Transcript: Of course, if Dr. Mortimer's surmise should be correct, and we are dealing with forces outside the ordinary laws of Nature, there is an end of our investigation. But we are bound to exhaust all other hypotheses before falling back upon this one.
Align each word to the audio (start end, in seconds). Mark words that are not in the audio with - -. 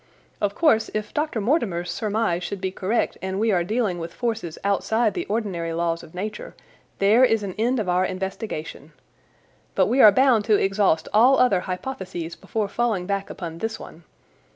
Of 0.41 0.55
course, 0.55 0.89
if 0.95 1.13
Dr. 1.13 1.39
Mortimer's 1.39 1.91
surmise 1.91 2.41
should 2.43 2.59
be 2.59 2.71
correct, 2.71 3.19
and 3.21 3.39
we 3.39 3.51
are 3.51 3.63
dealing 3.63 3.99
with 3.99 4.15
forces 4.15 4.57
outside 4.63 5.13
the 5.13 5.27
ordinary 5.27 5.73
laws 5.73 6.01
of 6.01 6.15
Nature, 6.15 6.55
there 6.97 7.23
is 7.23 7.43
an 7.43 7.53
end 7.59 7.79
of 7.79 7.87
our 7.87 8.03
investigation. 8.03 8.93
But 9.75 9.85
we 9.85 10.01
are 10.01 10.11
bound 10.11 10.43
to 10.45 10.55
exhaust 10.55 11.07
all 11.13 11.37
other 11.37 11.59
hypotheses 11.59 12.35
before 12.35 12.67
falling 12.67 13.05
back 13.05 13.29
upon 13.29 13.59
this 13.59 13.79
one. 13.79 14.03